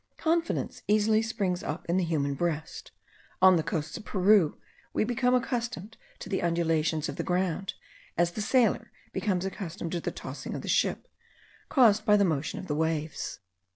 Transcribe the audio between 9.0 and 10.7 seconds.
becomes accustomed to the tossing of the